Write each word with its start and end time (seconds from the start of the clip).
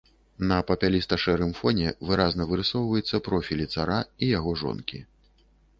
На 0.51 0.55
папяліста-шэрым 0.69 1.51
фоне 1.59 1.93
выразна 2.09 2.49
вырысоўваецца 2.53 3.21
профілі 3.29 3.65
цара 3.77 3.99
і 4.05 4.25
яго 4.37 4.51
жонкі. 4.65 4.99